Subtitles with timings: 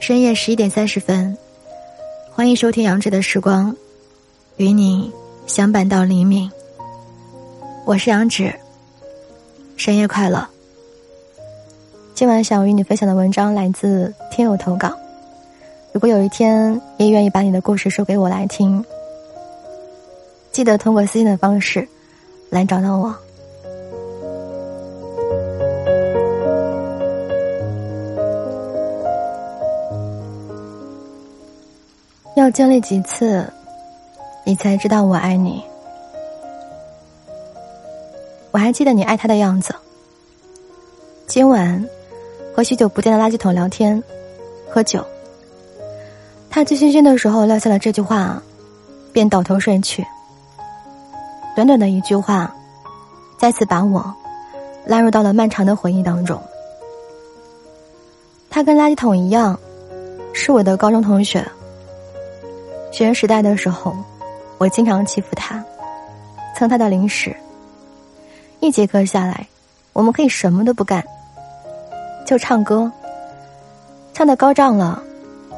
[0.00, 1.38] 深夜十一点三十分，
[2.32, 3.76] 欢迎收听杨志的时光，
[4.56, 5.12] 与你
[5.46, 6.50] 相伴到黎明。
[7.84, 8.52] 我是杨芷，
[9.76, 10.44] 深夜快乐。
[12.16, 14.92] 今晚想与你分享的文章来自听友投稿。
[15.92, 18.84] 如果有一天你也愿意把你的故事说给我来听，
[20.50, 21.86] 记得通过私信的方式
[22.50, 23.14] 来找到我。
[32.50, 33.50] 经历几次，
[34.44, 35.62] 你才知道我爱你？
[38.50, 39.74] 我还记得你爱他的样子。
[41.26, 41.86] 今晚
[42.54, 44.02] 和许久不见的垃圾桶聊天、
[44.70, 45.04] 喝酒。
[46.50, 48.42] 他醉醺醺的时候撂下了这句话，
[49.12, 50.04] 便倒头睡去。
[51.54, 52.54] 短短的一句话，
[53.38, 54.14] 再次把我
[54.86, 56.40] 拉入到了漫长的回忆当中。
[58.48, 59.58] 他跟垃圾桶一样，
[60.32, 61.46] 是我的高中同学。
[62.90, 63.94] 学生时代的时候，
[64.58, 65.62] 我经常欺负他，
[66.56, 67.34] 蹭他的零食。
[68.60, 69.46] 一节课下来，
[69.92, 71.04] 我们可以什么都不干，
[72.26, 72.90] 就唱歌，
[74.12, 75.00] 唱的高涨了。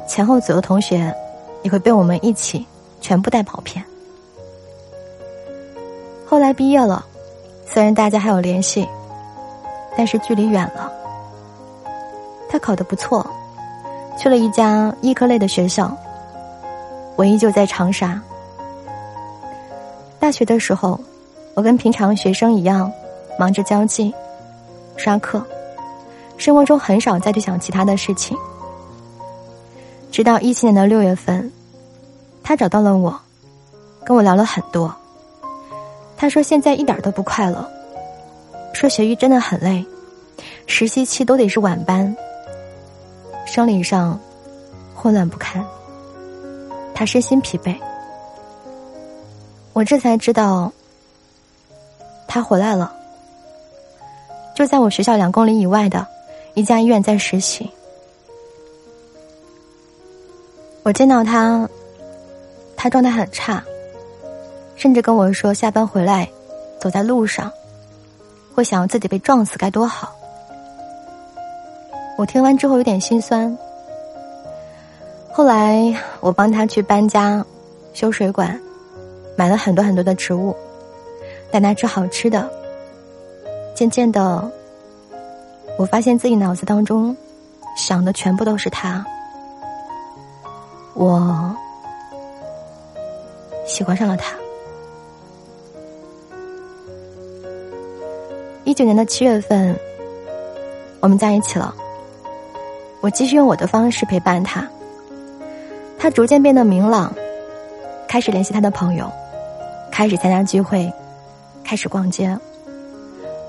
[0.07, 1.13] 前后左右同学
[1.63, 2.65] 也会被我们一起
[2.99, 3.83] 全部带跑偏。
[6.27, 7.05] 后来毕业了，
[7.65, 8.87] 虽然大家还有联系，
[9.97, 10.91] 但是距离远了。
[12.49, 13.25] 他考得不错，
[14.17, 15.97] 去了一家医科类的学校。
[17.21, 18.19] 我依旧在长沙。
[20.19, 20.99] 大学的时候，
[21.53, 22.91] 我跟平常学生一样，
[23.37, 24.11] 忙着交际、
[24.97, 25.45] 刷课，
[26.35, 28.35] 生活中很少再去想其他的事情。
[30.11, 31.51] 直到一七年的六月份，
[32.41, 33.15] 他找到了我，
[34.03, 34.91] 跟我聊了很多。
[36.17, 37.63] 他说现在一点都不快乐，
[38.73, 39.85] 说学医真的很累，
[40.65, 42.17] 实习期都得是晚班，
[43.45, 44.19] 生理上
[44.95, 45.63] 混乱不堪，
[46.93, 47.75] 他身心疲惫。
[49.73, 50.71] 我这才知道，
[52.27, 52.93] 他回来了，
[54.53, 56.05] 就在我学校两公里以外的
[56.53, 57.71] 一家医院在实习。
[60.83, 61.69] 我见到他，
[62.75, 63.63] 他状态很差，
[64.75, 66.29] 甚至跟我说下班回来，
[66.79, 67.51] 走在路上，
[68.53, 70.13] 会想要自己被撞死该多好。
[72.17, 73.57] 我听完之后有点心酸。
[75.41, 77.43] 后来我帮他去搬家、
[77.95, 78.61] 修水管，
[79.35, 80.55] 买了很多很多的植物，
[81.49, 82.47] 带他吃好吃的。
[83.73, 84.51] 渐渐的，
[85.79, 87.17] 我发现自己脑子当中
[87.75, 89.03] 想的全部都是他。
[90.93, 91.51] 我
[93.65, 94.35] 喜欢上了他。
[98.63, 99.75] 一九年的七月份，
[100.99, 101.73] 我们在一起了。
[102.99, 104.69] 我继续用我的方式陪伴他，
[106.01, 107.13] 他逐渐变得明朗，
[108.07, 109.11] 开始联系他的朋友，
[109.91, 110.91] 开始参加聚会，
[111.63, 112.35] 开始逛街。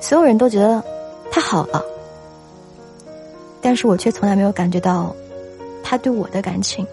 [0.03, 0.85] 所有人都觉得
[1.31, 1.83] 他好了，
[3.63, 5.17] 但是我却从来没有感觉到
[5.83, 6.87] 他对我的感情。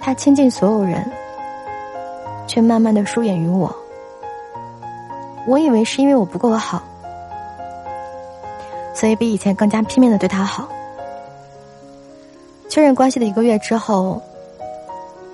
[0.00, 1.08] 他亲近所有人，
[2.48, 3.72] 却慢慢的疏远于我。
[5.46, 6.82] 我以为是因为我不够好，
[8.92, 10.68] 所以比以前更加拼命的对他好。
[12.76, 14.20] 确认关系的一个月之后，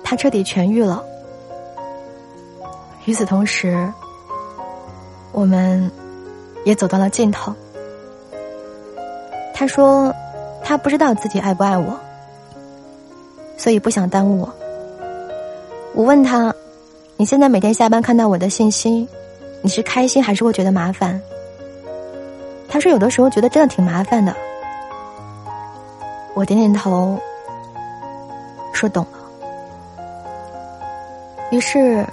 [0.01, 1.03] 他彻底痊愈了。
[3.03, 3.91] 与此同时，
[5.33, 5.91] 我们
[6.63, 7.53] 也走到了尽头。
[9.53, 10.15] 他说，
[10.63, 11.99] 他不知道自己爱不爱我，
[13.57, 14.53] 所以不想耽误我。
[15.93, 16.55] 我问他
[17.19, 19.05] ：“你现在每天下班看到我的信息，
[19.61, 21.21] 你是开心还是会觉得麻烦？”
[22.71, 24.33] 他说：“有的时候觉得真的挺麻烦的。”
[26.35, 27.19] 我点点头，
[28.73, 29.19] 说懂了。
[31.51, 32.05] 于是，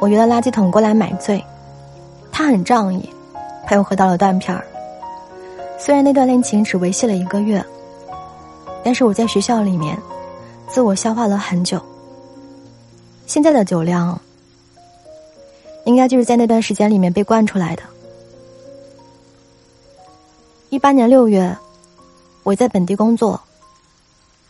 [0.00, 1.42] 我约了垃圾桶过来买醉，
[2.32, 3.08] 他很仗义，
[3.66, 4.66] 陪我喝到了断片儿。
[5.78, 7.64] 虽然那段恋情只维系了一个月，
[8.82, 9.96] 但是我在学校里面
[10.68, 11.80] 自我消化了很久。
[13.26, 14.20] 现在的酒量，
[15.84, 17.82] 应该就是在那段时间里面被灌出来的。
[20.70, 21.56] 一八年六月，
[22.42, 23.40] 我在本地工作，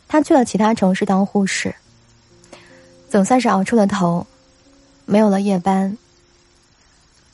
[0.09, 1.75] 他去了其他城市当护士，
[3.11, 4.27] 总算是熬出了头，
[5.07, 5.97] 没有了夜班，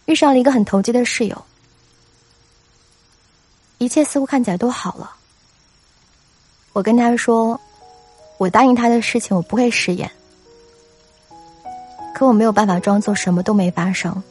[0.06, 1.44] 遇上了一个很投机的室友，
[3.78, 5.12] 一切似乎看起来都好了。
[6.72, 7.60] 我跟他说，
[8.38, 10.10] 我答应他的事情，我不会食言。
[12.14, 14.22] 可我没有办法装作什么都没发生，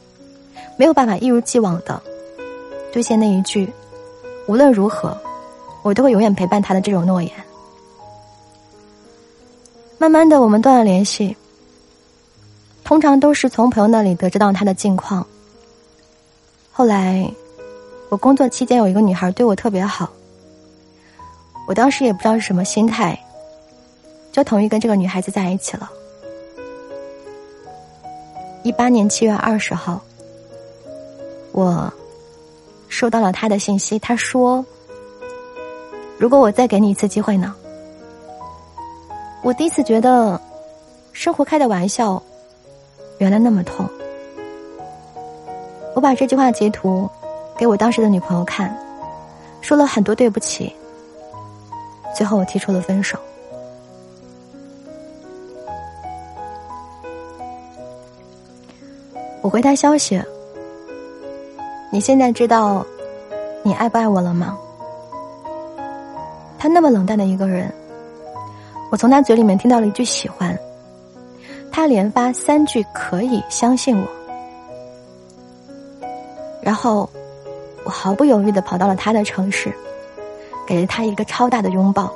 [0.76, 2.02] 没有办法一如既往的
[2.92, 3.70] 兑现那一句
[4.46, 5.16] “无论如何，
[5.82, 7.32] 我都会永远陪伴他的”这种诺言。
[10.00, 11.36] 慢慢的，我们断了联系。
[12.82, 15.26] 通常都是从朋友那里得知到他的近况。
[16.72, 17.30] 后来，
[18.08, 20.08] 我工作期间有一个女孩对我特别好，
[21.68, 23.22] 我当时也不知道是什么心态，
[24.32, 25.90] 就同意跟这个女孩子在一起了。
[28.62, 30.00] 一八年七月二十号，
[31.52, 31.92] 我
[32.88, 34.64] 收到了他的信息，他说
[36.16, 37.54] ：“如果我再给你一次机会呢？”
[39.42, 40.40] 我第一次觉得，
[41.12, 42.22] 生活开的玩笑。
[43.18, 43.86] 原来那么痛，
[45.94, 47.06] 我把这句话截图
[47.56, 48.74] 给我当时的女朋友看，
[49.60, 50.74] 说了很多对不起。
[52.14, 53.18] 最后我提出了分手。
[59.42, 60.22] 我回他消息
[61.92, 62.84] ：“你现在知道
[63.62, 64.58] 你爱不爱我了吗？”
[66.58, 67.72] 他那么冷淡的一个人，
[68.90, 70.58] 我从他嘴里面听到了一句喜欢。
[71.72, 74.06] 他连发三句“可以相信我”，
[76.60, 77.08] 然后
[77.84, 79.72] 我毫不犹豫的跑到了他的城市，
[80.66, 82.12] 给了他一个超大的拥抱，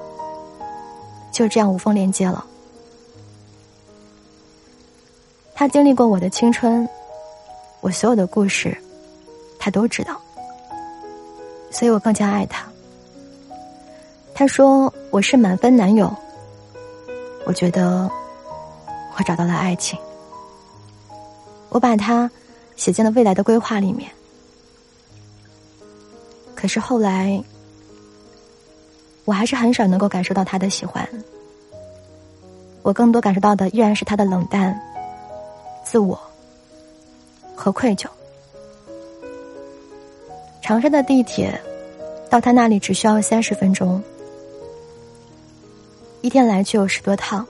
[1.30, 2.44] 就这样无缝连接了。
[5.54, 6.86] 他经历过我的青春，
[7.80, 8.76] 我所有的故事，
[9.56, 10.20] 他都知道，
[11.70, 12.66] 所以我更加爱他。
[14.34, 16.12] 他说我是满分男友，
[17.46, 18.10] 我觉得。
[19.16, 19.96] 我找到了爱情，
[21.68, 22.28] 我把它
[22.74, 24.10] 写进了未来的规划里面。
[26.56, 27.40] 可是后来，
[29.24, 31.08] 我还是很少能够感受到他的喜欢。
[32.82, 34.76] 我更多感受到的依然是他的冷淡、
[35.84, 36.20] 自我
[37.54, 38.08] 和愧疚。
[40.60, 41.56] 长沙的地铁
[42.28, 44.02] 到他那里只需要三十分钟，
[46.24, 47.46] 一天来去有十多趟。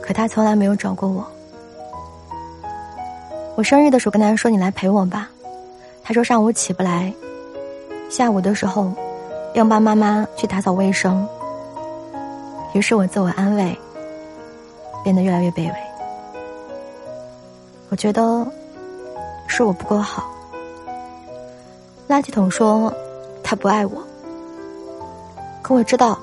[0.00, 1.22] 可他从来没有找过我。
[3.56, 5.30] 我生日的时候跟他说：“你来陪我吧。”
[6.02, 7.12] 他说上午起不来，
[8.08, 8.90] 下午的时候
[9.52, 11.28] 要帮妈妈去打扫卫生。
[12.72, 13.78] 于是我自我安慰，
[15.04, 15.74] 变得越来越卑微。
[17.90, 18.46] 我觉得
[19.46, 20.24] 是我不够好。
[22.08, 22.90] 垃圾桶说
[23.44, 24.02] 他不爱我，
[25.60, 26.18] 可我知道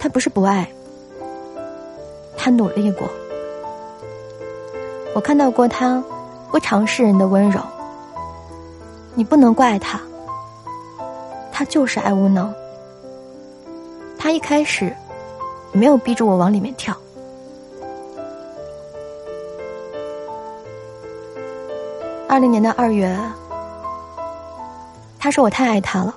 [0.00, 0.66] 他不是不爱。
[2.36, 3.06] 他努力过，
[5.14, 6.02] 我看到过他
[6.50, 7.60] 不常示人的温柔。
[9.14, 10.00] 你不能怪他，
[11.52, 12.52] 他就是爱无能。
[14.18, 14.96] 他一开始
[15.72, 16.96] 没有逼着我往里面跳。
[22.26, 23.14] 二零年的二月，
[25.18, 26.14] 他说我太爱他了，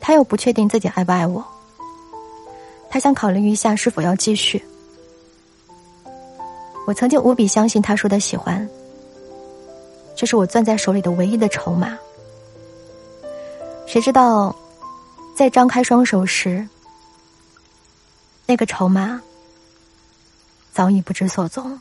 [0.00, 1.44] 他又不确定自己爱不爱我。
[2.90, 4.64] 他想考虑一下是否要继续。
[6.86, 8.66] 我曾经无比相信他说的喜欢，
[10.16, 11.98] 这是我攥在手里的唯一的筹码。
[13.86, 14.54] 谁知道，
[15.36, 16.66] 在张开双手时，
[18.46, 19.20] 那个筹码
[20.72, 21.78] 早已不知所踪。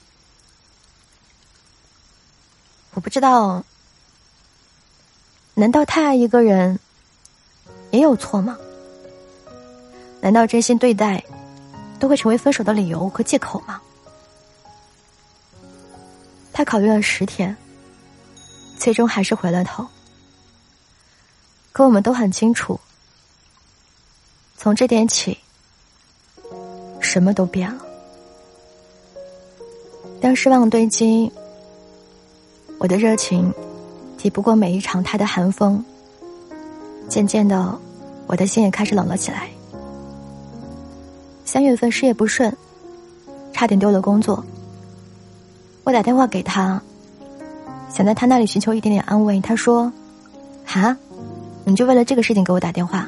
[2.94, 3.64] 我不知道，
[5.54, 6.80] 难道太爱一个人
[7.92, 8.58] 也有错吗？
[10.28, 11.24] 难道真心对待，
[12.00, 13.82] 都会成为分手的理由和借口吗？
[16.52, 17.56] 他考虑了十天，
[18.78, 19.88] 最终还是回了头。
[21.72, 22.78] 可我们都很清楚，
[24.58, 25.38] 从这点起，
[27.00, 27.86] 什么都变了。
[30.20, 31.32] 当失望堆积，
[32.80, 33.50] 我的热情
[34.18, 35.82] 抵不过每一场他的寒风。
[37.08, 37.80] 渐渐的，
[38.28, 39.50] 我的心也开始冷了起来。
[41.48, 42.54] 三月份事业不顺，
[43.54, 44.44] 差点丢了工作。
[45.86, 46.82] 我打电话给他，
[47.90, 49.40] 想在他那里寻求一点点安慰。
[49.40, 49.90] 他说
[50.68, 50.98] ：“哈，
[51.64, 53.08] 你就为了这个事情给我打电话？”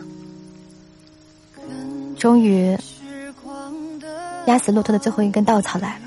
[2.17, 2.77] 终于，
[4.45, 6.05] 压死骆驼的最后一根稻草来了。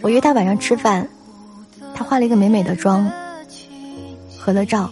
[0.00, 1.08] 我约他晚上吃饭，
[1.94, 3.08] 他化了一个美美的妆，
[4.36, 4.90] 合了照，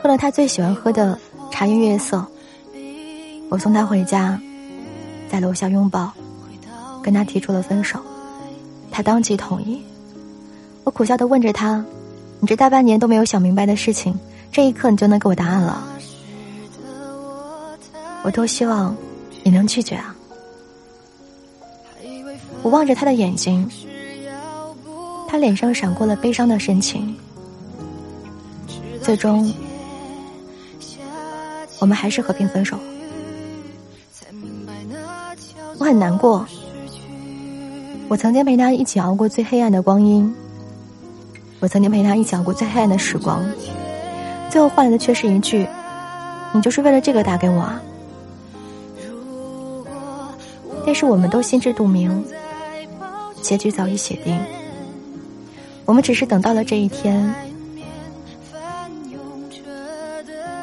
[0.00, 1.16] 喝了他最喜欢喝的
[1.52, 2.26] 茶颜悦色。
[3.54, 4.36] 我送他回家，
[5.30, 6.12] 在楼下拥抱，
[7.00, 8.00] 跟他提出了分手，
[8.90, 9.80] 他当即同意。
[10.82, 11.84] 我苦笑的问着他
[12.42, 14.18] ：“你这大半年都没有想明白的事情，
[14.50, 15.86] 这一刻你就能给我答案了？”
[18.24, 18.96] 我多希望
[19.44, 20.16] 你能拒绝啊！
[22.64, 23.70] 我望着他的眼睛，
[25.28, 27.14] 他脸上闪过了悲伤的神情。
[29.00, 29.54] 最终
[31.78, 32.76] 我们还是和平分手。
[35.84, 36.46] 我很难过，
[38.08, 40.34] 我曾经陪他一起熬过最黑暗的光阴，
[41.60, 43.44] 我曾经陪他一起熬过最黑暗的时光，
[44.48, 45.68] 最后换来的却是一句
[46.54, 47.82] ：“你就是为了这个打给我啊？”
[50.86, 52.24] 但是我们都心知肚明，
[53.42, 54.40] 结局早已写定，
[55.84, 57.30] 我们只是等到了这一天，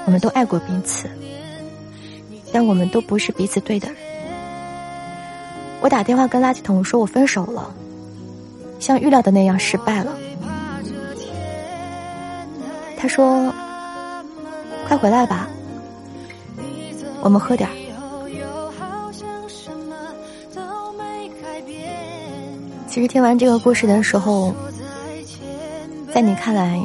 [0.05, 1.07] 我们都爱过彼此，
[2.51, 3.97] 但我们都不是彼此对的人。
[5.81, 7.73] 我打电话跟垃圾桶说：“我分手了。”
[8.79, 10.15] 像预料的那样失败了。
[12.97, 13.51] 他说
[14.87, 15.49] ：“快回来吧，
[17.21, 17.73] 我们喝点儿。”
[22.87, 24.53] 其实听完这个故事的时候，
[26.13, 26.79] 在你看来，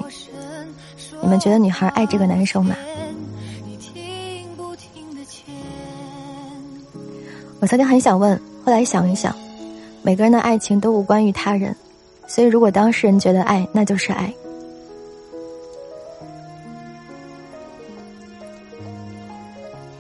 [1.21, 2.75] 你们觉得女孩爱这个男生吗？
[7.61, 8.41] 我曾经很想问。
[8.67, 9.33] 后来想一想，
[10.03, 11.73] 每个人的爱情都无关于他人，
[12.27, 14.35] 所以如果当事人觉得爱，那就是爱。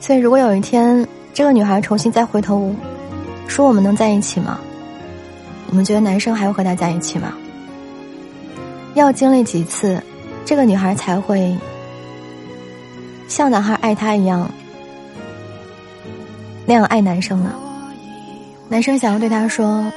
[0.00, 2.74] 所以如果有一天这个女孩重新再回头
[3.46, 4.58] 说我们能在一起吗？
[5.68, 7.34] 你们觉得男生还会和她在一起吗？
[8.94, 10.02] 要经历几次，
[10.44, 11.56] 这个女孩才会
[13.28, 14.50] 像男孩爱她一样
[16.64, 17.52] 那样爱男生呢？
[18.68, 19.90] 男生想要对她说：“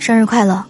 [0.00, 0.64] 生日快乐。”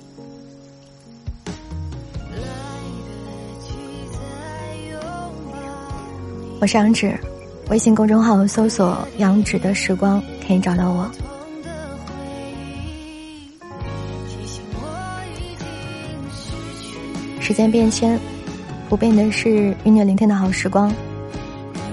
[6.61, 7.19] 我是杨芷，
[7.71, 11.11] 微信公众号搜索“杨芷的时光”可以找到我。
[17.41, 18.21] 时间变迁，
[18.89, 20.93] 不变的是与你聆听的好时光。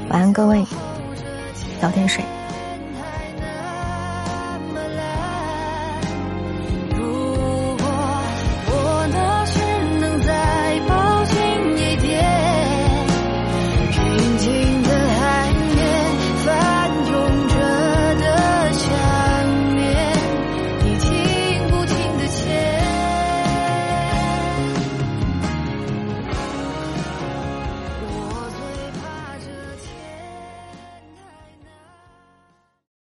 [0.10, 0.62] 晚安，各位，
[1.82, 2.22] 早点睡。